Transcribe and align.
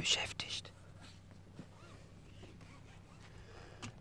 beschäftigt, 0.00 0.72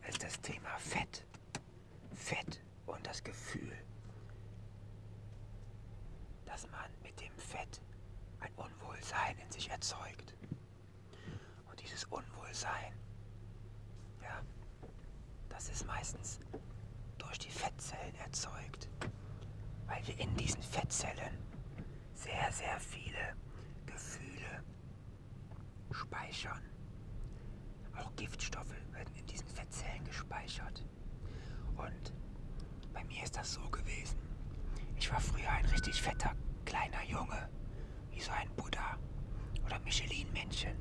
ist 0.07 0.23
das 0.23 0.39
Thema 0.39 0.77
Fett. 0.77 1.25
Fett 2.15 2.61
und 2.85 3.05
das 3.05 3.21
Gefühl, 3.21 3.77
dass 6.45 6.69
man 6.71 6.89
mit 7.03 7.19
dem 7.19 7.35
Fett 7.37 7.81
ein 8.39 8.51
Unwohlsein 8.55 9.37
in 9.39 9.51
sich 9.51 9.69
erzeugt. 9.69 10.33
Und 11.69 11.81
dieses 11.81 12.05
Unwohlsein, 12.05 12.93
ja, 14.23 14.41
das 15.49 15.67
ist 15.67 15.85
meistens 15.85 16.39
durch 17.17 17.39
die 17.39 17.51
Fettzellen 17.51 18.15
erzeugt, 18.15 18.87
weil 19.85 20.07
wir 20.07 20.17
in 20.17 20.33
diesen 20.37 20.63
Fettzellen 20.63 21.37
sehr, 22.15 22.51
sehr 22.53 22.79
viele 22.79 23.35
Gefühle 23.85 24.38
speichern. 25.91 26.61
Auch 27.97 28.15
Giftstoffe 28.15 28.75
werden 28.91 29.15
in 29.15 29.25
diesen 29.25 29.47
Fettzellen 29.47 30.03
gespeichert. 30.05 30.85
Und 31.75 32.13
bei 32.93 33.03
mir 33.05 33.23
ist 33.23 33.35
das 33.35 33.53
so 33.53 33.69
gewesen. 33.69 34.19
Ich 34.95 35.11
war 35.11 35.19
früher 35.19 35.49
ein 35.49 35.65
richtig 35.65 36.01
fetter 36.01 36.35
kleiner 36.65 37.03
Junge, 37.05 37.49
wie 38.11 38.21
so 38.21 38.31
ein 38.31 38.49
Buddha 38.55 38.97
oder 39.65 39.79
Michelin-Männchen. 39.79 40.75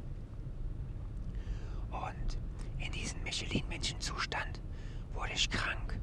Und 1.91 2.39
in 2.79 2.93
diesem 2.93 3.23
Michelin-Männchen-Zustand 3.23 4.61
wurde 5.13 5.33
ich 5.33 5.51
krank. 5.51 5.99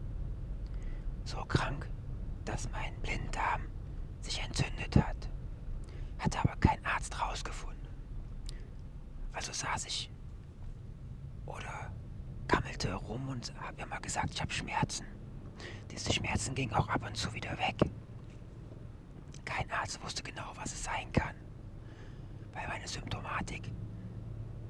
So 1.23 1.43
krank, 1.45 1.89
dass 2.45 2.69
mein 2.71 2.99
Blinddarm 3.01 3.61
sich 4.21 4.41
entzündet 4.41 4.95
hat. 4.95 5.29
Hatte 6.19 6.39
aber 6.39 6.55
kein 6.57 6.83
Arzt 6.85 7.19
rausgefunden. 7.21 7.89
Also 9.33 9.51
saß 9.51 9.85
ich 9.85 10.09
oder 11.45 11.91
gammelte 12.47 12.93
rum 12.93 13.27
und 13.29 13.53
habe 13.59 13.81
immer 13.81 13.99
gesagt, 13.99 14.33
ich 14.33 14.41
habe 14.41 14.44
Schmerzen. 14.55 15.05
Diese 15.91 16.11
Schmerzen 16.13 16.55
gingen 16.55 16.73
auch 16.73 16.87
ab 16.87 17.05
und 17.05 17.15
zu 17.15 17.33
wieder 17.33 17.57
weg. 17.57 17.75
Kein 19.43 19.69
Arzt 19.71 20.01
wusste 20.03 20.23
genau, 20.23 20.51
was 20.55 20.73
es 20.73 20.83
sein 20.83 21.11
kann, 21.11 21.35
weil 22.53 22.67
meine 22.67 22.87
Symptomatik 22.87 23.69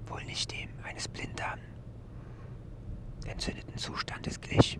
wohl 0.07 0.23
nicht 0.25 0.51
dem 0.51 0.69
eines 0.83 1.07
Blinddarm 1.07 1.59
entzündeten 3.25 3.77
Zustandes 3.77 4.39
glich. 4.41 4.79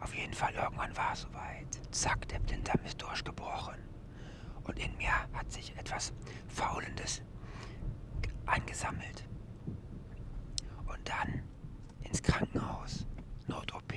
Auf 0.00 0.14
jeden 0.14 0.32
Fall 0.34 0.54
irgendwann 0.54 0.96
war 0.96 1.12
es 1.12 1.22
soweit. 1.22 1.80
Zack, 1.90 2.28
der 2.28 2.40
Blinddarm 2.40 2.84
ist 2.84 3.00
durchgebrochen. 3.00 3.78
Und 4.64 4.78
in 4.78 4.96
mir 4.96 5.12
hat 5.32 5.50
sich 5.52 5.76
etwas 5.76 6.12
Faulendes 6.48 7.22
angesammelt. 8.46 9.24
Und 10.86 11.08
dann 11.08 11.42
ins 12.02 12.22
Krankenhaus. 12.22 13.06
Not-OP. 13.46 13.92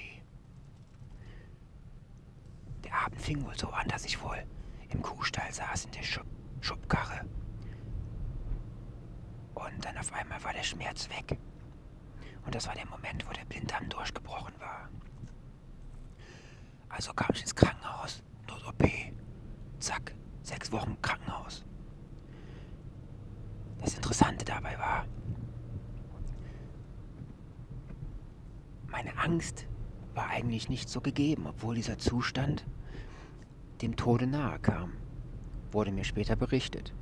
Der 2.83 2.93
Abend 2.93 3.16
fing 3.27 3.45
wohl 3.45 3.57
so 3.57 3.67
an, 3.71 3.85
dass 3.89 4.05
ich 4.05 4.21
wohl 4.21 4.41
im 4.87 5.01
Kuhstall 5.01 5.51
saß 5.51 5.83
in 5.83 5.91
der 5.91 6.03
Schub 6.03 6.25
Schubkarre. 6.61 7.25
Und 9.53 9.83
dann 9.83 9.97
auf 9.97 10.13
einmal 10.13 10.41
war 10.45 10.53
der 10.53 10.63
Schmerz 10.63 11.09
weg. 11.09 11.37
Und 12.45 12.55
das 12.55 12.67
war 12.67 12.75
der 12.75 12.87
Moment, 12.87 13.27
wo 13.27 13.33
der 13.33 13.43
Blinddarm 13.43 13.89
durchgebrochen 13.89 14.53
war. 14.59 14.89
Also 16.87 17.13
kam 17.13 17.27
ich 17.33 17.41
ins 17.41 17.53
Krankenhaus, 17.53 18.23
Not-OP. 18.47 18.87
Zack, 19.79 20.15
sechs 20.41 20.71
Wochen 20.71 20.97
Krankenhaus. 21.01 21.65
Das 23.81 23.93
Interessante 23.93 24.45
dabei 24.45 24.79
war, 24.79 25.05
meine 28.87 29.17
Angst 29.17 29.67
war 30.15 30.29
eigentlich 30.29 30.69
nicht 30.69 30.87
so 30.87 31.01
gegeben, 31.01 31.45
obwohl 31.45 31.75
dieser 31.75 31.97
Zustand 31.97 32.65
dem 33.81 33.95
Tode 33.95 34.27
nahe 34.27 34.59
kam, 34.59 34.93
wurde 35.71 35.91
mir 35.91 36.03
später 36.03 36.35
berichtet. 36.35 36.93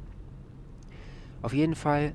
Auf 1.42 1.54
jeden 1.54 1.76
Fall 1.76 2.14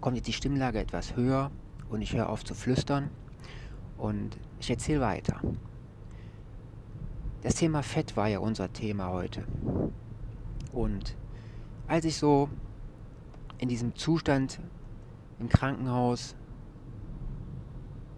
kommt 0.00 0.16
jetzt 0.16 0.26
die 0.26 0.32
Stimmlage 0.32 0.80
etwas 0.80 1.16
höher 1.16 1.50
und 1.88 2.02
ich 2.02 2.14
höre 2.14 2.28
auf 2.28 2.44
zu 2.44 2.54
flüstern 2.54 3.10
und 3.96 4.36
ich 4.58 4.70
erzähle 4.70 5.00
weiter. 5.00 5.40
Das 7.42 7.54
Thema 7.56 7.82
Fett 7.82 8.16
war 8.16 8.28
ja 8.28 8.38
unser 8.38 8.72
Thema 8.72 9.08
heute. 9.10 9.44
Und 10.72 11.16
als 11.86 12.04
ich 12.04 12.16
so 12.16 12.48
in 13.58 13.68
diesem 13.68 13.94
Zustand 13.94 14.60
im 15.38 15.48
Krankenhaus 15.48 16.34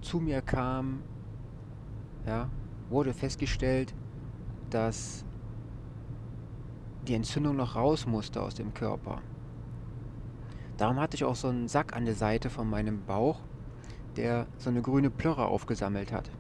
zu 0.01 0.21
mir 0.21 0.43
kam, 0.43 1.03
ja, 2.27 2.49
wurde 2.89 3.13
festgestellt, 3.13 3.95
dass 4.71 5.24
die 7.07 7.15
Entzündung 7.15 7.57
noch 7.57 7.77
raus 7.77 8.07
musste 8.07 8.43
aus 8.43 8.55
dem 8.55 8.73
Körper. 8.73 9.21
Darum 10.77 10.99
hatte 10.99 11.17
ich 11.17 11.25
auch 11.25 11.37
so 11.37 11.49
einen 11.49 11.69
Sack 11.69 11.95
an 11.95 12.05
der 12.05 12.15
Seite 12.15 12.51
von 12.51 12.69
meinem 12.69 13.05
Bauch, 13.05 13.41
der 14.17 14.47
so 14.59 14.71
eine 14.71 14.83
grüne 14.83 15.11
Plörre 15.11 15.47
aufgesammelt 15.47 16.13
hat. 16.13 16.31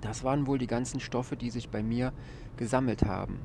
Das 0.00 0.24
waren 0.24 0.46
wohl 0.46 0.58
die 0.58 0.66
ganzen 0.66 1.00
Stoffe, 1.00 1.36
die 1.36 1.50
sich 1.50 1.68
bei 1.68 1.82
mir 1.82 2.12
gesammelt 2.56 3.04
haben. 3.04 3.38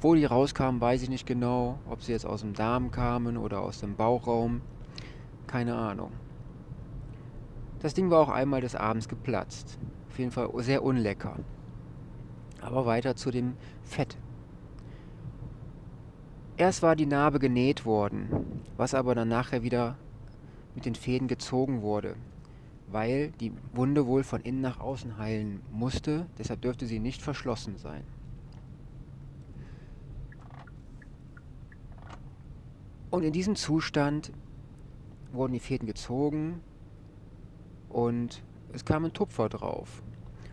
Wo 0.00 0.14
die 0.14 0.24
rauskamen, 0.24 0.80
weiß 0.80 1.02
ich 1.02 1.10
nicht 1.10 1.26
genau, 1.26 1.78
ob 1.88 2.02
sie 2.02 2.12
jetzt 2.12 2.26
aus 2.26 2.40
dem 2.40 2.54
Darm 2.54 2.90
kamen 2.90 3.36
oder 3.36 3.60
aus 3.60 3.80
dem 3.80 3.94
Bauchraum. 3.94 4.62
Keine 5.46 5.76
Ahnung. 5.76 6.12
Das 7.80 7.94
Ding 7.94 8.10
war 8.10 8.20
auch 8.20 8.28
einmal 8.28 8.60
des 8.60 8.74
Abends 8.74 9.08
geplatzt. 9.08 9.78
Auf 10.08 10.18
jeden 10.18 10.30
Fall 10.30 10.50
sehr 10.58 10.82
unlecker. 10.82 11.36
Aber 12.60 12.86
weiter 12.86 13.16
zu 13.16 13.30
dem 13.30 13.54
Fett. 13.82 14.16
Erst 16.62 16.80
war 16.80 16.94
die 16.94 17.06
Narbe 17.06 17.40
genäht 17.40 17.84
worden, 17.84 18.28
was 18.76 18.94
aber 18.94 19.16
dann 19.16 19.26
nachher 19.26 19.64
wieder 19.64 19.96
mit 20.76 20.86
den 20.86 20.94
Fäden 20.94 21.26
gezogen 21.26 21.82
wurde, 21.82 22.14
weil 22.86 23.32
die 23.40 23.50
Wunde 23.74 24.06
wohl 24.06 24.22
von 24.22 24.42
innen 24.42 24.60
nach 24.60 24.78
außen 24.78 25.18
heilen 25.18 25.60
musste, 25.72 26.26
deshalb 26.38 26.62
dürfte 26.62 26.86
sie 26.86 27.00
nicht 27.00 27.20
verschlossen 27.20 27.78
sein. 27.78 28.04
Und 33.10 33.24
in 33.24 33.32
diesem 33.32 33.56
Zustand 33.56 34.30
wurden 35.32 35.54
die 35.54 35.58
Fäden 35.58 35.88
gezogen 35.88 36.60
und 37.88 38.40
es 38.72 38.84
kam 38.84 39.04
ein 39.04 39.12
Tupfer 39.12 39.48
drauf. 39.48 40.00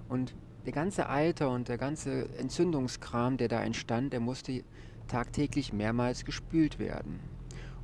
Und 0.07 0.33
der 0.65 0.73
ganze 0.73 1.07
Alter 1.07 1.51
und 1.51 1.69
der 1.69 1.77
ganze 1.77 2.35
Entzündungskram, 2.39 3.37
der 3.37 3.47
da 3.47 3.61
entstand, 3.61 4.11
der 4.11 4.21
musste 4.21 4.63
tagtäglich 5.09 5.73
mehrmals 5.73 6.23
gespült 6.23 6.79
werden. 6.79 7.19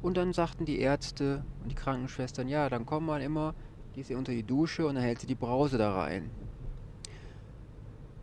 Und 0.02 0.18
dann 0.18 0.34
sagten 0.34 0.66
die 0.66 0.80
Ärzte 0.80 1.44
und 1.62 1.72
die 1.72 1.76
Krankenschwestern, 1.76 2.48
ja, 2.48 2.70
dann 2.70 2.86
komm 2.86 3.08
mal 3.08 3.22
immer, 3.22 3.56
gehst 3.94 4.10
du 4.10 4.18
unter 4.18 4.32
die 4.32 4.44
Dusche 4.44 4.88
und 4.88 4.96
dann 4.96 5.04
hältst 5.04 5.24
du 5.24 5.28
die 5.28 5.36
Brause 5.36 5.78
da 5.78 5.96
rein. 5.96 6.30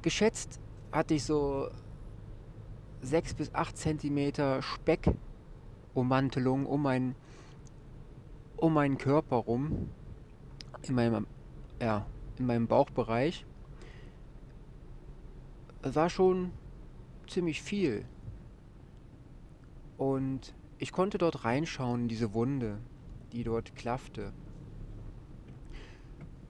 Geschätzt 0.02 0.60
hatte 0.90 1.14
ich 1.14 1.24
so 1.24 1.68
6 3.02 3.34
bis 3.34 3.54
8 3.54 3.76
Zentimeter 3.76 4.62
Speckummantelung 4.62 6.66
um, 6.66 6.82
mein, 6.82 7.14
um 8.56 8.74
meinen 8.74 8.98
Körper 8.98 9.36
rum, 9.36 9.90
in 10.82 10.94
meinem, 10.94 11.26
ja, 11.80 12.06
in 12.38 12.46
meinem 12.46 12.66
Bauchbereich. 12.66 13.46
War 15.82 16.10
schon 16.10 16.52
ziemlich 17.26 17.62
viel. 17.62 18.04
Und 19.96 20.54
ich 20.78 20.92
konnte 20.92 21.18
dort 21.18 21.44
reinschauen 21.44 22.02
in 22.02 22.08
diese 22.08 22.34
Wunde, 22.34 22.78
die 23.32 23.44
dort 23.44 23.74
klaffte. 23.76 24.32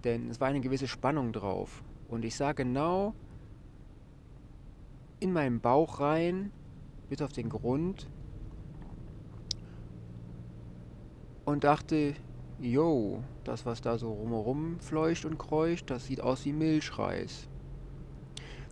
Denn 0.05 0.31
es 0.31 0.41
war 0.41 0.49
eine 0.49 0.61
gewisse 0.61 0.89
Spannung 0.89 1.33
drauf. 1.33 1.83
Und 2.09 2.25
ich 2.25 2.35
sah 2.35 2.53
genau 2.53 3.15
in 5.21 5.33
meinen 5.33 5.61
Bauch 5.61 6.00
rein, 6.00 6.50
bis 7.09 7.23
auf 7.23 7.33
den 7.33 7.49
Grund. 7.49 8.09
Und 11.44 11.65
dachte, 11.65 12.15
yo, 12.61 13.23
das 13.44 13.67
was 13.67 13.81
da 13.81 13.99
so 13.99 14.12
rumherum 14.12 14.81
fleucht 14.81 15.25
und 15.25 15.39
kreucht, 15.39 15.91
das 15.91 16.06
sieht 16.06 16.21
aus 16.21 16.44
wie 16.44 16.53
Milchreis. 16.53 17.49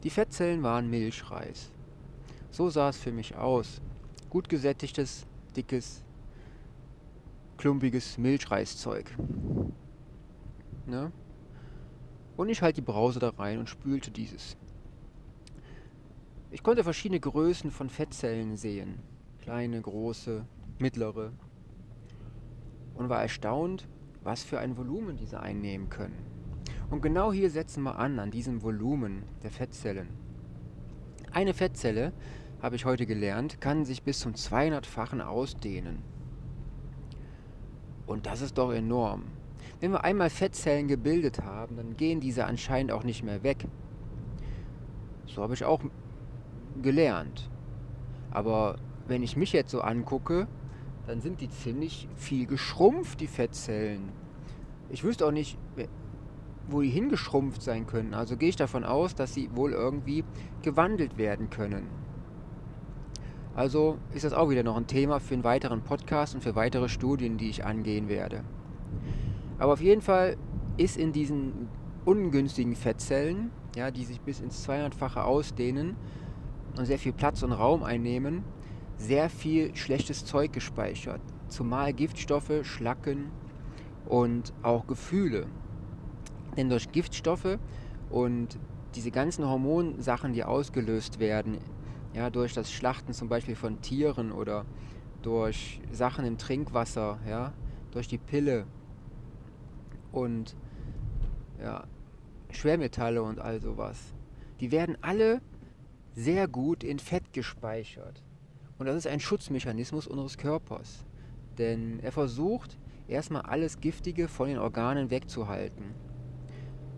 Die 0.03 0.11
Fettzellen 0.11 0.63
waren 0.63 0.89
Milchreis. 0.89 1.71
So 2.51 2.71
sah 2.71 2.89
es 2.89 2.97
für 2.97 3.13
mich 3.13 3.37
aus. 3.37 3.81
Gut 4.31 4.49
gesättigtes, 4.49 5.27
dickes, 5.57 6.05
klumpiges 7.57 8.17
Milchreiszeug. 8.17 9.11
Ne? 10.87 11.13
Und 12.37 12.49
ich 12.49 12.63
halte 12.63 12.81
die 12.81 12.87
Brause 12.87 13.19
da 13.19 13.31
rein 13.31 13.59
und 13.59 13.69
spülte 13.69 14.11
dieses. 14.11 14.57
Ich 16.53 16.63
konnte 16.63 16.85
verschiedene 16.85 17.21
Größen 17.21 17.71
von 17.71 17.91
Fettzellen 17.91 18.57
sehen. 18.57 19.01
Kleine, 19.41 19.81
große, 19.81 20.45
mittlere. 20.79 21.33
Und 22.95 23.09
war 23.09 23.23
erstaunt, 23.23 23.89
was 24.23 24.43
für 24.43 24.59
ein 24.59 24.77
Volumen 24.77 25.17
diese 25.17 25.41
einnehmen 25.41 25.89
können. 25.91 26.19
Und 26.91 27.03
genau 27.03 27.33
hier 27.33 27.51
setzen 27.51 27.83
wir 27.83 27.99
an, 27.99 28.19
an 28.19 28.31
diesem 28.31 28.63
Volumen 28.63 29.23
der 29.43 29.51
Fettzellen. 29.51 30.09
Eine 31.33 31.55
Fettzelle 31.55 32.13
habe 32.63 32.77
ich 32.77 32.85
heute 32.85 33.07
gelernt, 33.07 33.61
kann 33.61 33.85
sich 33.85 34.03
bis 34.03 34.21
zum 34.21 34.33
200-fachen 34.33 35.21
ausdehnen. 35.21 36.03
Und 38.07 38.27
das 38.27 38.41
ist 38.41 38.59
doch 38.59 38.73
enorm. 38.73 39.25
Wenn 39.81 39.93
wir 39.93 40.05
einmal 40.05 40.31
Fettzellen 40.31 40.89
gebildet 40.89 41.43
haben, 41.43 41.77
dann 41.77 41.97
gehen 41.97 42.21
diese 42.21 42.45
anscheinend 42.45 42.93
auch 42.93 43.05
nicht 43.05 43.23
mehr 43.23 43.43
weg. 43.43 43.67
So 45.27 45.43
habe 45.43 45.55
ich 45.55 45.65
auch 45.65 45.81
gelernt. 46.83 47.49
Aber 48.31 48.77
wenn 49.07 49.23
ich 49.23 49.37
mich 49.37 49.53
jetzt 49.53 49.71
so 49.71 49.81
angucke, 49.81 50.49
dann 51.07 51.21
sind 51.21 51.41
die 51.41 51.49
ziemlich 51.49 52.09
viel 52.17 52.47
geschrumpft, 52.47 53.21
die 53.21 53.27
Fettzellen. 53.27 54.11
Ich 54.91 55.03
wüsste 55.03 55.27
auch 55.27 55.33
nicht, 55.33 55.57
wo 56.69 56.83
die 56.83 56.91
hingeschrumpft 56.91 57.63
sein 57.63 57.87
können. 57.87 58.13
Also 58.13 58.37
gehe 58.37 58.51
ich 58.51 58.57
davon 58.57 58.85
aus, 58.85 59.15
dass 59.15 59.35
sie 59.35 59.55
wohl 59.55 59.73
irgendwie 59.73 60.25
gewandelt 60.63 61.17
werden 61.17 61.49
können. 61.49 62.00
Also 63.55 63.99
ist 64.15 64.25
das 64.25 64.33
auch 64.33 64.49
wieder 64.49 64.63
noch 64.63 64.77
ein 64.77 64.87
Thema 64.87 65.19
für 65.19 65.35
einen 65.35 65.45
weiteren 65.45 65.83
Podcast 65.83 66.35
und 66.35 66.41
für 66.41 66.55
weitere 66.55 66.89
Studien, 66.89 67.37
die 67.37 67.51
ich 67.51 67.65
angehen 67.65 68.09
werde. 68.09 68.45
Aber 69.59 69.73
auf 69.73 69.81
jeden 69.81 70.03
Fall 70.03 70.37
ist 70.77 70.97
in 70.97 71.13
diesen 71.13 71.69
ungünstigen 72.05 72.75
Fettzellen, 72.75 73.51
ja, 73.77 73.91
die 73.91 74.05
sich 74.05 74.21
bis 74.21 74.41
ins 74.41 74.67
200-fache 74.69 75.23
ausdehnen 75.23 75.97
und 76.79 76.87
sehr 76.87 76.99
viel 76.99 77.13
Platz 77.13 77.43
und 77.43 77.53
Raum 77.53 77.83
einnehmen, 77.83 78.45
sehr 78.97 79.29
viel 79.29 79.75
schlechtes 79.77 80.25
Zeug 80.25 80.53
gespeichert. 80.53 81.21
Zumal 81.49 81.93
Giftstoffe, 81.93 82.63
Schlacken 82.63 83.31
und 84.07 84.53
auch 84.63 84.87
Gefühle. 84.87 85.47
Denn 86.57 86.69
durch 86.69 86.91
Giftstoffe 86.93 87.59
und 88.11 88.59
diese 88.95 89.11
ganzen 89.11 89.47
Hormonsachen, 89.47 90.33
die 90.33 90.45
ausgelöst 90.45 91.19
werden, 91.19 91.59
ja, 92.15 92.31
durch 92.31 92.55
das 92.55 92.73
Schlachten 92.73 93.13
zum 93.13 93.29
Beispiel 93.29 93.57
von 93.57 93.81
Tieren 93.81 94.33
oder 94.33 94.65
durch 95.23 95.81
Sachen 95.93 96.25
im 96.25 96.39
Trinkwasser, 96.39 97.19
ja, 97.27 97.53
durch 97.93 98.09
die 98.09 98.19
Pille, 98.19 98.67
und 100.13 100.57
ja, 101.61 101.85
Schwermetalle 102.51 103.23
und 103.23 103.39
all 103.39 103.61
sowas. 103.61 104.15
Die 104.61 104.73
werden 104.73 104.97
alle 105.01 105.41
sehr 106.15 106.49
gut 106.49 106.85
in 106.85 106.99
Fett 106.99 107.33
gespeichert. 107.33 108.23
Und 108.79 108.87
das 108.87 108.97
ist 108.97 109.07
ein 109.07 109.21
Schutzmechanismus 109.21 110.07
unseres 110.07 110.39
Körpers. 110.39 111.05
Denn 111.59 112.01
er 112.01 112.13
versucht 112.13 112.79
erstmal 113.09 113.43
alles 113.43 113.81
Giftige 113.81 114.29
von 114.29 114.49
den 114.49 114.59
Organen 114.59 115.11
wegzuhalten. 115.11 115.95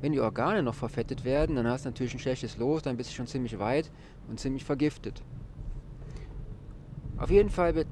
Wenn 0.02 0.12
die 0.12 0.20
Organe 0.20 0.64
noch 0.64 0.75
verfettet 0.75 1.25
werden, 1.25 1.54
dann 1.54 1.69
hast 1.69 1.84
du 1.84 1.88
natürlich 1.88 2.12
ein 2.12 2.19
schlechtes 2.19 2.56
Los, 2.58 2.82
dann 2.82 2.96
bist 2.96 3.10
du 3.10 3.14
schon 3.14 3.28
ziemlich 3.28 3.60
weit 3.60 3.90
und 4.28 4.40
ziemlich 4.40 4.64
vergiftet. 4.64 5.22
Auf 7.16 7.31
jeden 7.31 7.50
Fall 7.50 7.87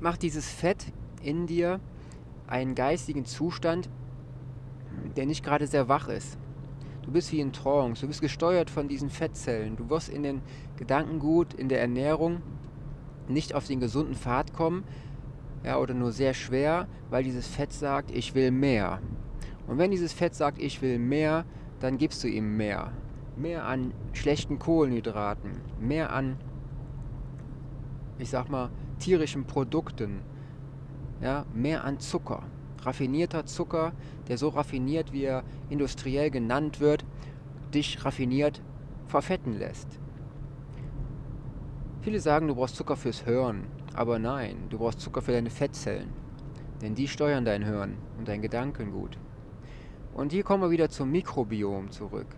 macht 0.00 0.22
dieses 0.22 0.50
Fett 0.50 0.86
in 1.22 1.46
dir 1.46 1.78
einen 2.46 2.74
geistigen 2.74 3.26
Zustand, 3.26 3.90
der 5.14 5.26
nicht 5.26 5.44
gerade 5.44 5.66
sehr 5.66 5.88
wach 5.88 6.08
ist. 6.08 6.38
Du 7.02 7.12
bist 7.12 7.32
wie 7.32 7.40
in 7.40 7.52
Trance, 7.52 8.00
du 8.00 8.06
bist 8.06 8.22
gesteuert 8.22 8.70
von 8.70 8.88
diesen 8.88 9.10
Fettzellen. 9.10 9.76
Du 9.76 9.90
wirst 9.90 10.08
in 10.08 10.22
den 10.22 10.40
Gedankengut, 10.78 11.52
in 11.52 11.68
der 11.68 11.82
Ernährung 11.82 12.40
nicht 13.28 13.54
auf 13.54 13.66
den 13.66 13.78
gesunden 13.78 14.14
Pfad 14.14 14.54
kommen, 14.54 14.84
ja, 15.64 15.78
oder 15.78 15.92
nur 15.92 16.12
sehr 16.12 16.32
schwer, 16.32 16.88
weil 17.10 17.24
dieses 17.24 17.46
Fett 17.46 17.74
sagt, 17.74 18.10
ich 18.10 18.34
will 18.34 18.50
mehr. 18.50 19.02
Und 19.66 19.78
wenn 19.78 19.90
dieses 19.90 20.12
Fett 20.12 20.34
sagt, 20.34 20.58
ich 20.58 20.82
will 20.82 20.98
mehr, 20.98 21.44
dann 21.80 21.98
gibst 21.98 22.22
du 22.24 22.28
ihm 22.28 22.56
mehr. 22.56 22.92
Mehr 23.36 23.64
an 23.66 23.92
schlechten 24.12 24.58
Kohlenhydraten, 24.58 25.60
mehr 25.80 26.12
an, 26.12 26.36
ich 28.18 28.30
sag 28.30 28.48
mal, 28.48 28.70
tierischen 28.98 29.44
Produkten, 29.44 30.20
ja, 31.20 31.44
mehr 31.54 31.84
an 31.84 32.00
Zucker. 32.00 32.44
Raffinierter 32.82 33.46
Zucker, 33.46 33.92
der 34.28 34.38
so 34.38 34.48
raffiniert, 34.48 35.12
wie 35.12 35.24
er 35.24 35.42
industriell 35.68 36.30
genannt 36.30 36.80
wird, 36.80 37.04
dich 37.74 38.04
raffiniert 38.04 38.62
verfetten 39.06 39.58
lässt. 39.58 39.88
Viele 42.00 42.20
sagen, 42.20 42.46
du 42.48 42.54
brauchst 42.54 42.76
Zucker 42.76 42.96
fürs 42.96 43.26
Hören, 43.26 43.64
aber 43.94 44.18
nein, 44.18 44.56
du 44.70 44.78
brauchst 44.78 45.00
Zucker 45.00 45.22
für 45.22 45.32
deine 45.32 45.50
Fettzellen, 45.50 46.10
denn 46.80 46.94
die 46.94 47.08
steuern 47.08 47.44
dein 47.44 47.64
Hören 47.64 47.96
und 48.18 48.28
dein 48.28 48.42
Gedankengut. 48.42 49.18
Und 50.16 50.32
hier 50.32 50.44
kommen 50.44 50.62
wir 50.62 50.70
wieder 50.70 50.88
zum 50.88 51.10
Mikrobiom 51.10 51.90
zurück. 51.90 52.28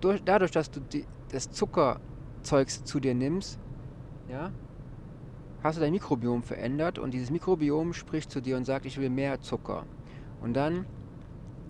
Durch, 0.00 0.20
dadurch, 0.24 0.50
dass 0.50 0.68
du 0.68 0.80
die, 0.80 1.04
das 1.30 1.48
Zuckerzeugs 1.52 2.82
zu 2.82 2.98
dir 2.98 3.14
nimmst, 3.14 3.60
ja, 4.28 4.50
hast 5.62 5.76
du 5.78 5.80
dein 5.80 5.92
Mikrobiom 5.92 6.42
verändert 6.42 6.98
und 6.98 7.14
dieses 7.14 7.30
Mikrobiom 7.30 7.92
spricht 7.92 8.32
zu 8.32 8.40
dir 8.40 8.56
und 8.56 8.64
sagt, 8.64 8.84
ich 8.84 8.98
will 8.98 9.10
mehr 9.10 9.40
Zucker. 9.40 9.86
Und 10.42 10.54
dann 10.54 10.86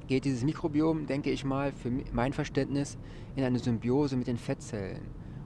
geht 0.06 0.24
dieses 0.24 0.44
Mikrobiom, 0.44 1.06
denke 1.06 1.30
ich 1.30 1.44
mal, 1.44 1.72
für 1.72 1.92
mein 2.12 2.32
Verständnis 2.32 2.96
in 3.36 3.44
eine 3.44 3.58
Symbiose 3.58 4.16
mit 4.16 4.28
den 4.28 4.38
Fettzellen. 4.38 5.02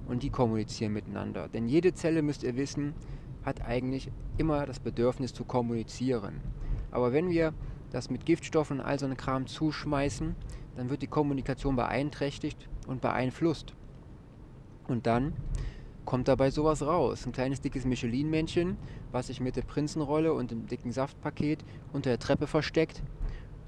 Und 0.07 0.23
die 0.23 0.31
kommunizieren 0.31 0.93
miteinander. 0.93 1.49
Denn 1.49 1.67
jede 1.67 1.93
Zelle, 1.93 2.23
müsst 2.23 2.45
ihr 2.45 2.55
wissen, 2.55 2.95
hat 3.43 3.63
eigentlich 3.63 4.13
immer 4.39 4.65
das 4.65 4.79
Bedürfnis 4.79 5.35
zu 5.35 5.45
kommunizieren. 5.45 6.41
Aber 6.93 7.13
wenn 7.13 7.31
wir 7.31 7.53
das 7.95 8.11
mit 8.11 8.27
Giftstoffen 8.27 8.81
und 8.81 8.85
all 8.85 8.99
so 8.99 9.07
einen 9.07 9.17
Kram 9.17 9.47
zuschmeißen, 9.47 10.35
dann 10.77 10.91
wird 10.91 11.03
die 11.03 11.07
Kommunikation 11.07 11.77
beeinträchtigt 11.77 12.69
und 12.87 13.01
beeinflusst. 13.01 13.75
Und 14.89 15.07
dann 15.07 15.33
kommt 16.05 16.29
dabei 16.29 16.51
sowas 16.51 16.83
raus. 16.83 17.25
Ein 17.25 17.33
kleines 17.33 17.61
dickes 17.61 17.85
Michelin-Männchen, 17.85 18.77
was 19.13 19.29
sich 19.29 19.41
mit 19.41 19.57
der 19.57 19.63
Prinzenrolle 19.63 20.33
und 20.35 20.51
dem 20.51 20.67
dicken 20.67 20.93
Saftpaket 20.93 21.65
unter 21.93 22.11
der 22.11 22.19
Treppe 22.19 22.47
versteckt 22.47 23.03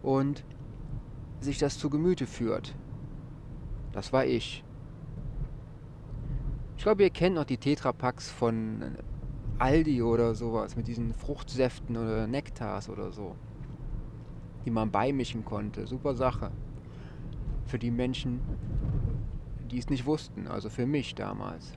und 0.02 0.44
sich 1.40 1.58
das 1.58 1.78
zu 1.78 1.88
Gemüte 1.88 2.26
führt. 2.26 2.74
Das 3.92 4.12
war 4.12 4.26
ich. 4.26 4.64
Ich 6.76 6.82
glaube, 6.82 7.04
ihr 7.04 7.10
kennt 7.10 7.36
noch 7.36 7.44
die 7.44 7.56
Tetrapacks 7.56 8.28
von 8.30 8.96
Aldi 9.58 10.02
oder 10.02 10.34
sowas 10.34 10.76
mit 10.76 10.88
diesen 10.88 11.14
Fruchtsäften 11.14 11.96
oder 11.96 12.26
Nektars 12.26 12.90
oder 12.90 13.12
so, 13.12 13.36
die 14.66 14.70
man 14.70 14.90
beimischen 14.90 15.44
konnte. 15.44 15.86
Super 15.86 16.14
Sache. 16.14 16.50
Für 17.66 17.78
die 17.78 17.90
Menschen, 17.90 18.40
die 19.70 19.78
es 19.78 19.88
nicht 19.88 20.04
wussten, 20.04 20.48
also 20.48 20.68
für 20.68 20.86
mich 20.86 21.14
damals. 21.14 21.72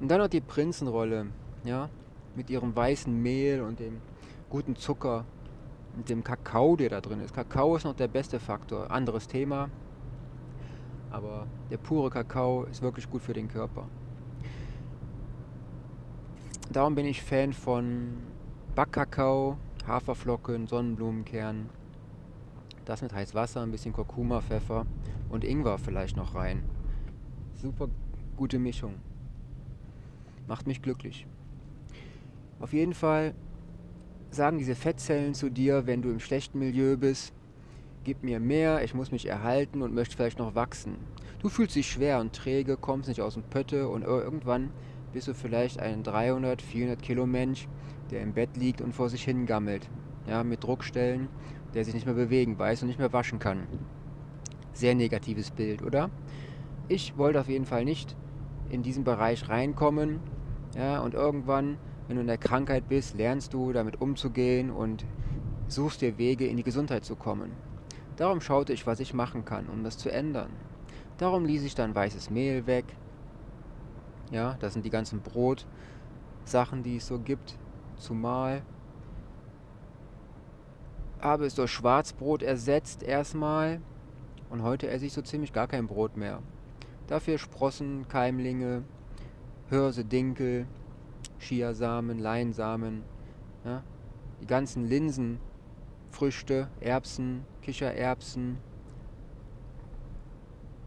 Und 0.00 0.08
dann 0.08 0.20
noch 0.20 0.28
die 0.28 0.40
Prinzenrolle, 0.40 1.26
ja, 1.64 1.90
mit 2.36 2.48
ihrem 2.48 2.74
weißen 2.74 3.12
Mehl 3.22 3.60
und 3.60 3.80
dem 3.80 4.00
guten 4.48 4.76
Zucker 4.76 5.24
und 5.96 6.08
dem 6.08 6.22
Kakao, 6.22 6.76
der 6.76 6.90
da 6.90 7.00
drin 7.00 7.20
ist. 7.20 7.34
Kakao 7.34 7.76
ist 7.76 7.84
noch 7.84 7.94
der 7.94 8.08
beste 8.08 8.38
Faktor. 8.38 8.90
Anderes 8.90 9.26
Thema. 9.26 9.68
Aber 11.10 11.46
der 11.70 11.78
pure 11.78 12.10
Kakao 12.10 12.64
ist 12.64 12.82
wirklich 12.82 13.10
gut 13.10 13.22
für 13.22 13.32
den 13.32 13.48
Körper. 13.48 13.88
Darum 16.70 16.94
bin 16.94 17.06
ich 17.06 17.22
Fan 17.22 17.52
von 17.52 18.18
Backkakao, 18.74 19.56
Haferflocken, 19.86 20.66
Sonnenblumenkern. 20.66 21.70
Das 22.86 23.02
mit 23.02 23.12
heißem 23.12 23.34
Wasser, 23.34 23.60
ein 23.60 23.70
bisschen 23.70 23.92
Kurkuma, 23.92 24.40
Pfeffer 24.40 24.86
und 25.28 25.44
Ingwer 25.44 25.76
vielleicht 25.76 26.16
noch 26.16 26.34
rein. 26.34 26.62
Super 27.54 27.88
gute 28.36 28.58
Mischung 28.58 28.94
macht 30.46 30.66
mich 30.66 30.82
glücklich. 30.82 31.26
Auf 32.60 32.72
jeden 32.72 32.94
Fall 32.94 33.34
sagen 34.30 34.58
diese 34.58 34.74
Fettzellen 34.74 35.34
zu 35.34 35.50
dir, 35.50 35.86
wenn 35.86 36.02
du 36.02 36.10
im 36.10 36.20
schlechten 36.20 36.58
Milieu 36.58 36.96
bist, 36.96 37.32
gib 38.04 38.22
mir 38.22 38.40
mehr, 38.40 38.84
ich 38.84 38.94
muss 38.94 39.10
mich 39.10 39.26
erhalten 39.26 39.82
und 39.82 39.94
möchte 39.94 40.16
vielleicht 40.16 40.38
noch 40.38 40.54
wachsen. 40.54 40.96
Du 41.40 41.48
fühlst 41.48 41.76
dich 41.76 41.90
schwer 41.90 42.20
und 42.20 42.34
träge, 42.34 42.76
kommst 42.76 43.08
nicht 43.08 43.20
aus 43.20 43.34
dem 43.34 43.42
Pötte 43.42 43.88
und 43.88 44.02
irgendwann 44.02 44.70
bist 45.12 45.28
du 45.28 45.34
vielleicht 45.34 45.80
ein 45.80 46.02
300, 46.02 46.62
400 46.62 47.02
Kilo 47.02 47.26
Mensch, 47.26 47.68
der 48.10 48.22
im 48.22 48.32
Bett 48.32 48.56
liegt 48.56 48.80
und 48.80 48.94
vor 48.94 49.08
sich 49.08 49.24
hingammelt. 49.24 49.88
Ja, 50.28 50.42
mit 50.42 50.64
Druckstellen, 50.64 51.28
der 51.76 51.84
sich 51.84 51.94
nicht 51.94 52.06
mehr 52.06 52.14
bewegen 52.14 52.58
weiß 52.58 52.82
und 52.82 52.88
nicht 52.88 52.98
mehr 52.98 53.12
waschen 53.12 53.38
kann. 53.38 53.66
Sehr 54.72 54.94
negatives 54.94 55.50
Bild, 55.50 55.82
oder? 55.82 56.10
Ich 56.88 57.18
wollte 57.18 57.38
auf 57.38 57.48
jeden 57.48 57.66
Fall 57.66 57.84
nicht 57.84 58.16
in 58.70 58.82
diesen 58.82 59.04
Bereich 59.04 59.48
reinkommen 59.50 60.20
ja, 60.74 61.00
und 61.00 61.12
irgendwann, 61.14 61.76
wenn 62.08 62.16
du 62.16 62.22
in 62.22 62.26
der 62.26 62.38
Krankheit 62.38 62.88
bist, 62.88 63.14
lernst 63.14 63.52
du 63.52 63.72
damit 63.72 64.00
umzugehen 64.00 64.70
und 64.70 65.04
suchst 65.68 66.00
dir 66.00 66.16
Wege, 66.16 66.46
in 66.46 66.56
die 66.56 66.62
Gesundheit 66.62 67.04
zu 67.04 67.14
kommen. 67.14 67.52
Darum 68.16 68.40
schaute 68.40 68.72
ich, 68.72 68.86
was 68.86 68.98
ich 68.98 69.12
machen 69.12 69.44
kann, 69.44 69.66
um 69.66 69.84
das 69.84 69.98
zu 69.98 70.10
ändern. 70.10 70.50
Darum 71.18 71.44
ließ 71.44 71.62
ich 71.64 71.74
dann 71.74 71.94
weißes 71.94 72.30
Mehl 72.30 72.66
weg. 72.66 72.86
Ja, 74.30 74.56
das 74.60 74.72
sind 74.72 74.86
die 74.86 74.90
ganzen 74.90 75.20
Brotsachen, 75.20 76.82
die 76.82 76.96
es 76.96 77.06
so 77.06 77.18
gibt, 77.18 77.58
zumal. 77.96 78.62
Habe 81.26 81.44
es 81.44 81.56
durch 81.56 81.72
Schwarzbrot 81.72 82.44
ersetzt 82.44 83.02
erstmal 83.02 83.80
und 84.48 84.62
heute 84.62 84.88
esse 84.88 85.06
ich 85.06 85.12
so 85.12 85.22
ziemlich 85.22 85.52
gar 85.52 85.66
kein 85.66 85.88
Brot 85.88 86.16
mehr. 86.16 86.40
Dafür 87.08 87.36
Sprossen, 87.38 88.06
Keimlinge, 88.06 88.84
Hirse, 89.68 90.04
Dinkel, 90.04 90.68
Chiasamen, 91.40 92.20
Leinsamen, 92.20 93.02
ja, 93.64 93.82
die 94.40 94.46
ganzen 94.46 94.84
Linsenfrüchte, 94.84 96.68
Erbsen, 96.78 97.44
Kichererbsen, 97.60 98.58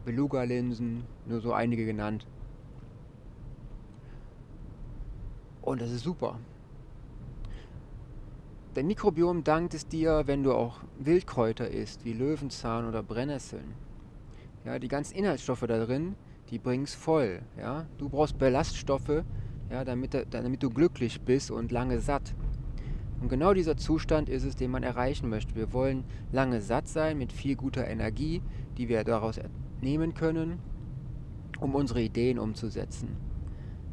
Beluga-Linsen, 0.05 1.03
nur 1.25 1.41
so 1.41 1.51
einige 1.51 1.85
genannt. 1.85 2.25
Und 5.61 5.81
das 5.81 5.91
ist 5.91 6.03
super. 6.03 6.39
Dein 8.75 8.85
Mikrobiom 8.85 9.43
dankt 9.43 9.73
es 9.73 9.87
dir, 9.87 10.23
wenn 10.27 10.43
du 10.43 10.53
auch 10.53 10.81
Wildkräuter 10.99 11.69
isst, 11.69 12.05
wie 12.05 12.13
Löwenzahn 12.13 12.87
oder 12.87 13.01
Brennnesseln. 13.01 13.73
Ja, 14.63 14.77
die 14.77 14.87
ganzen 14.87 15.15
Inhaltsstoffe 15.15 15.65
da 15.67 15.83
drin, 15.83 16.15
die 16.51 16.59
bringen 16.59 16.83
es 16.83 16.93
voll. 16.93 17.41
Ja? 17.57 17.87
Du 17.97 18.09
brauchst 18.09 18.37
Ballaststoffe, 18.37 19.23
ja, 19.71 19.83
damit, 19.83 20.27
damit 20.29 20.61
du 20.61 20.69
glücklich 20.69 21.21
bist 21.21 21.49
und 21.49 21.71
lange 21.71 21.99
satt. 21.99 22.35
Und 23.19 23.29
genau 23.29 23.55
dieser 23.55 23.75
Zustand 23.75 24.29
ist 24.29 24.43
es, 24.43 24.55
den 24.55 24.69
man 24.69 24.83
erreichen 24.83 25.29
möchte. 25.29 25.55
Wir 25.55 25.73
wollen 25.73 26.03
lange 26.31 26.61
satt 26.61 26.87
sein 26.87 27.17
mit 27.17 27.33
viel 27.33 27.55
guter 27.55 27.87
Energie, 27.87 28.43
die 28.77 28.87
wir 28.87 29.03
daraus 29.03 29.39
nehmen 29.81 30.13
können, 30.13 30.59
um 31.59 31.73
unsere 31.73 32.01
Ideen 32.01 32.37
umzusetzen. 32.37 33.17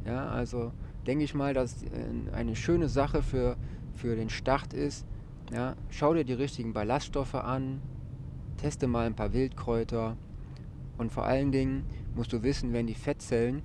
Ja, 0.04 0.28
also 0.28 0.73
denke 1.06 1.25
ich 1.25 1.35
mal, 1.35 1.54
dass 1.54 1.85
eine 2.33 2.56
schöne 2.56 2.88
Sache 2.88 3.23
für 3.23 3.56
für 3.97 4.17
den 4.17 4.29
Start 4.29 4.73
ist, 4.73 5.07
ja, 5.53 5.75
schau 5.91 6.15
dir 6.15 6.25
die 6.25 6.33
richtigen 6.33 6.73
Ballaststoffe 6.73 7.35
an, 7.35 7.81
teste 8.57 8.87
mal 8.87 9.07
ein 9.07 9.15
paar 9.15 9.33
Wildkräuter 9.33 10.17
und 10.99 11.12
vor 11.12 11.25
allen 11.25 11.53
Dingen 11.53 11.85
musst 12.15 12.33
du 12.33 12.43
wissen, 12.43 12.73
wenn 12.73 12.87
die 12.87 12.95
Fettzellen 12.95 13.62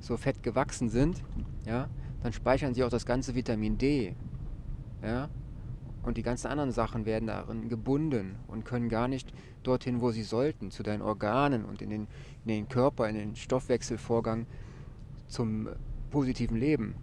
so 0.00 0.16
fett 0.16 0.42
gewachsen 0.42 0.88
sind, 0.88 1.22
ja, 1.66 1.88
dann 2.22 2.32
speichern 2.32 2.74
sie 2.74 2.84
auch 2.84 2.90
das 2.90 3.06
ganze 3.06 3.34
Vitamin 3.34 3.78
D. 3.78 4.14
Ja, 5.02 5.28
und 6.02 6.16
die 6.16 6.22
ganzen 6.22 6.46
anderen 6.46 6.72
Sachen 6.72 7.04
werden 7.04 7.26
darin 7.26 7.68
gebunden 7.68 8.36
und 8.46 8.64
können 8.64 8.88
gar 8.88 9.08
nicht 9.08 9.32
dorthin, 9.62 10.00
wo 10.00 10.10
sie 10.10 10.22
sollten, 10.22 10.70
zu 10.70 10.82
deinen 10.82 11.02
Organen 11.02 11.64
und 11.64 11.82
in 11.82 11.90
den, 11.90 12.06
in 12.44 12.48
den 12.48 12.68
Körper, 12.68 13.08
in 13.08 13.16
den 13.16 13.36
Stoffwechselvorgang 13.36 14.46
zum 15.26 15.68
positiven 16.10 16.56
Leben. 16.56 16.94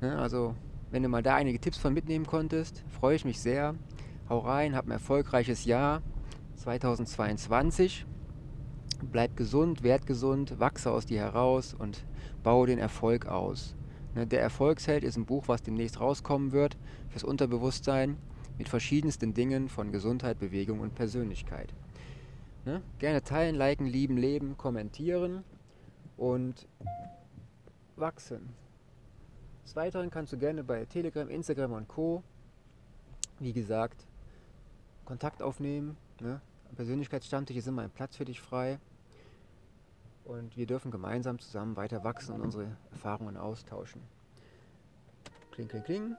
Ja, 0.00 0.16
also 0.16 0.54
wenn 0.90 1.02
du 1.02 1.08
mal 1.08 1.22
da 1.22 1.36
einige 1.36 1.60
Tipps 1.60 1.78
von 1.78 1.94
mitnehmen 1.94 2.26
konntest, 2.26 2.84
freue 2.88 3.16
ich 3.16 3.24
mich 3.24 3.40
sehr. 3.40 3.74
Hau 4.28 4.38
rein, 4.38 4.74
hab 4.74 4.86
ein 4.86 4.90
erfolgreiches 4.90 5.64
Jahr 5.64 6.02
2022. 6.56 8.06
Bleib 9.10 9.36
gesund, 9.36 9.82
werd 9.82 10.06
gesund, 10.06 10.58
wachse 10.58 10.90
aus 10.90 11.06
dir 11.06 11.20
heraus 11.20 11.74
und 11.74 12.04
baue 12.42 12.66
den 12.66 12.78
Erfolg 12.78 13.26
aus. 13.26 13.76
Ne, 14.14 14.26
der 14.26 14.42
Erfolgsheld 14.42 15.04
ist 15.04 15.16
ein 15.16 15.26
Buch, 15.26 15.44
was 15.46 15.62
demnächst 15.62 16.00
rauskommen 16.00 16.52
wird 16.52 16.76
fürs 17.08 17.24
Unterbewusstsein 17.24 18.16
mit 18.58 18.68
verschiedensten 18.68 19.32
Dingen 19.32 19.68
von 19.68 19.92
Gesundheit, 19.92 20.38
Bewegung 20.38 20.80
und 20.80 20.94
Persönlichkeit. 20.94 21.72
Ne? 22.64 22.82
Gerne 22.98 23.22
teilen, 23.22 23.54
liken, 23.54 23.86
lieben, 23.86 24.16
leben, 24.16 24.56
kommentieren 24.58 25.44
und 26.16 26.68
wachsen. 27.96 28.50
Des 29.64 29.76
Weiteren 29.76 30.10
kannst 30.10 30.32
du 30.32 30.38
gerne 30.38 30.64
bei 30.64 30.84
Telegram, 30.84 31.28
Instagram 31.28 31.72
und 31.72 31.88
Co. 31.88 32.22
wie 33.38 33.52
gesagt 33.52 34.06
Kontakt 35.04 35.42
aufnehmen. 35.42 35.96
Ne? 36.20 36.40
Persönlichkeitsstammtisch 36.76 37.56
ist 37.56 37.66
immer 37.66 37.82
ein 37.82 37.90
Platz 37.90 38.16
für 38.16 38.24
dich 38.24 38.40
frei. 38.40 38.78
Und 40.24 40.56
wir 40.56 40.66
dürfen 40.66 40.90
gemeinsam 40.90 41.38
zusammen 41.38 41.76
weiter 41.76 42.04
wachsen 42.04 42.34
und 42.34 42.42
unsere 42.42 42.76
Erfahrungen 42.92 43.36
austauschen. 43.36 44.02
Kling, 45.50 45.68
kling, 45.68 45.82
kling. 45.82 46.16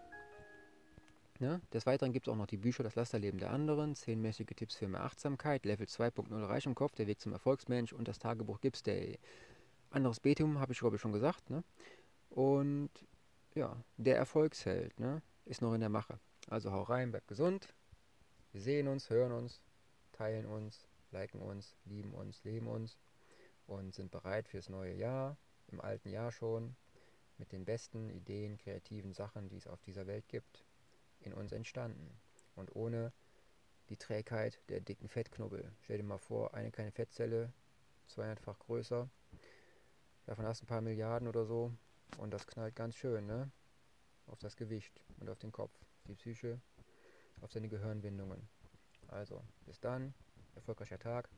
Ne? 1.40 1.62
Des 1.74 1.86
Weiteren 1.86 2.12
gibt 2.12 2.28
es 2.28 2.32
auch 2.34 2.38
noch 2.38 2.48
die 2.48 2.58
Bücher 2.58 2.84
Das 2.84 2.96
Lasterleben 2.96 3.40
der 3.40 3.52
anderen, 3.52 3.96
10 3.96 4.22
mäßige 4.22 4.48
Tipps 4.56 4.76
für 4.76 4.88
mehr 4.88 5.04
Achtsamkeit, 5.04 5.66
Level 5.66 5.88
2.0 5.88 6.46
Reich 6.46 6.66
im 6.66 6.76
Kopf, 6.76 6.96
der 6.96 7.08
Weg 7.08 7.20
zum 7.20 7.34
Erfolgsmensch 7.34 7.94
und 7.94 8.08
das 8.08 8.20
Tagebuch 8.20 8.60
Gips 8.62 8.84
Day. 8.84 9.18
Anderes 9.90 10.20
Betium 10.20 10.60
habe 10.60 10.74
ich 10.74 10.80
glaube 10.80 10.98
ich 10.98 11.02
schon 11.02 11.14
gesagt. 11.14 11.50
Ne? 11.50 11.64
Und 12.30 12.92
ja, 13.54 13.76
der 13.98 14.18
Erfolgsheld, 14.18 15.00
ne, 15.00 15.22
ist 15.46 15.62
noch 15.62 15.74
in 15.74 15.82
der 15.82 15.90
Mache. 15.90 16.20
Also 16.48 16.72
hau 16.72 16.84
rein, 16.84 17.12
bleib 17.12 17.28
gesund. 17.28 17.74
Wir 18.52 18.62
sehen 18.62 18.88
uns, 18.88 19.10
hören 19.10 19.32
uns, 19.32 19.62
teilen 20.12 20.46
uns, 20.46 20.88
liken 21.12 21.42
uns, 21.42 21.76
lieben 21.86 22.14
uns, 22.14 22.44
leben 22.44 22.68
uns 22.68 22.98
und 23.68 23.94
sind 23.94 24.12
bereit 24.12 24.48
fürs 24.48 24.70
neue 24.70 24.94
Jahr, 24.94 25.38
im 25.68 25.82
alten 25.82 26.10
Jahr 26.10 26.32
schon, 26.32 26.76
mit 27.38 27.52
den 27.52 27.66
besten 27.66 28.10
Ideen, 28.10 28.58
kreativen 28.58 29.14
Sachen, 29.14 29.50
die 29.50 29.58
es 29.58 29.68
auf 29.68 29.82
dieser 29.82 30.08
Welt 30.08 30.28
gibt, 30.28 30.66
in 31.22 31.34
uns 31.34 31.52
entstanden. 31.52 32.20
Und 32.56 32.76
ohne 32.76 33.14
die 33.90 33.98
Trägheit 33.98 34.60
der 34.70 34.80
dicken 34.80 35.10
Fettknubbel. 35.10 35.72
Stell 35.82 35.98
dir 35.98 36.04
mal 36.04 36.18
vor, 36.18 36.54
eine 36.54 36.72
kleine 36.72 36.92
Fettzelle, 36.92 37.52
zweihundertfach 38.08 38.60
größer. 38.60 39.10
Davon 40.26 40.46
hast 40.46 40.62
du 40.62 40.66
ein 40.66 40.68
paar 40.68 40.82
Milliarden 40.82 41.28
oder 41.28 41.46
so. 41.46 41.74
Und 42.18 42.32
das 42.32 42.48
knallt 42.48 42.76
ganz 42.76 42.96
schön, 42.96 43.26
ne? 43.26 43.52
Auf 44.28 44.40
das 44.40 44.56
Gewicht 44.56 45.02
und 45.20 45.30
auf 45.30 45.40
den 45.40 45.52
Kopf, 45.52 45.78
die 46.08 46.16
Psyche, 46.16 46.62
auf 47.42 47.52
seine 47.52 47.68
Gehirnwindungen. 47.68 48.48
Also, 49.08 49.44
bis 49.66 49.80
dann, 49.80 50.14
erfolgreicher 50.56 51.00
Tag 51.00 51.30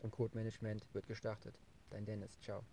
und 0.00 0.10
Code 0.10 0.36
Management 0.36 0.92
wird 0.92 1.06
gestartet. 1.06 1.58
Dein 1.90 2.04
Dennis, 2.04 2.38
ciao. 2.40 2.66